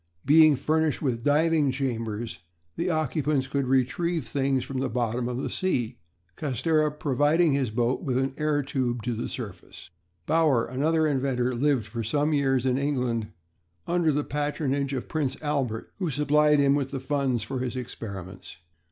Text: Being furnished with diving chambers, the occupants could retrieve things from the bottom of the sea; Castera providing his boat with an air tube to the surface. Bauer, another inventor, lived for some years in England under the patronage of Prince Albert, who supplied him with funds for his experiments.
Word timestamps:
Being 0.25 0.55
furnished 0.55 1.03
with 1.03 1.23
diving 1.23 1.69
chambers, 1.69 2.39
the 2.75 2.89
occupants 2.89 3.45
could 3.45 3.67
retrieve 3.67 4.25
things 4.25 4.63
from 4.63 4.79
the 4.79 4.89
bottom 4.89 5.29
of 5.29 5.37
the 5.37 5.49
sea; 5.51 5.99
Castera 6.35 6.89
providing 6.89 7.53
his 7.53 7.69
boat 7.69 8.01
with 8.01 8.17
an 8.17 8.33
air 8.35 8.63
tube 8.63 9.03
to 9.03 9.13
the 9.13 9.29
surface. 9.29 9.91
Bauer, 10.25 10.65
another 10.65 11.05
inventor, 11.05 11.53
lived 11.53 11.85
for 11.85 12.03
some 12.03 12.33
years 12.33 12.65
in 12.65 12.79
England 12.79 13.27
under 13.85 14.11
the 14.11 14.23
patronage 14.23 14.91
of 14.91 15.07
Prince 15.07 15.37
Albert, 15.39 15.91
who 15.99 16.09
supplied 16.09 16.57
him 16.57 16.73
with 16.73 16.89
funds 16.99 17.43
for 17.43 17.59
his 17.59 17.75
experiments. 17.75 18.57